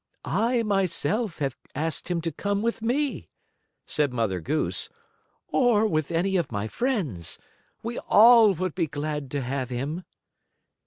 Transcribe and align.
"I, 0.25 0.63
myself, 0.63 1.37
have 1.37 1.55
asked 1.75 2.07
him 2.09 2.21
to 2.21 2.31
come 2.31 2.63
with 2.63 2.81
me," 2.81 3.29
said 3.85 4.11
Mother 4.11 4.39
Goose, 4.41 4.89
"or 5.49 5.85
with 5.85 6.09
any 6.09 6.37
of 6.37 6.51
my 6.51 6.67
friends. 6.67 7.37
We 7.83 7.99
all 8.09 8.53
would 8.55 8.73
be 8.73 8.87
glad 8.87 9.29
to 9.29 9.41
have 9.41 9.69
him." 9.69 10.05